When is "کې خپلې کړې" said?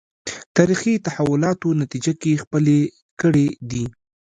2.21-3.47